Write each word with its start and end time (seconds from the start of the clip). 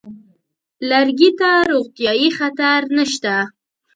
لرګي 0.89 1.29
ته 1.39 1.49
روغتیايي 1.71 2.29
خطر 2.37 2.79
نشته. 2.97 3.35